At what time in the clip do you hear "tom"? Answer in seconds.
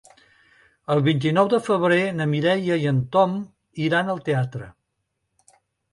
3.17-3.37